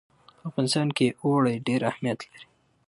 [0.39, 2.43] په افغانستان کې اوړي ډېر اهمیت لري.